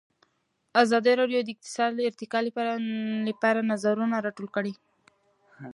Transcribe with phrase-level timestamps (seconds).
[0.83, 2.39] ازادي راډیو د اقتصاد د ارتقا
[3.29, 4.73] لپاره نظرونه راټول کړي.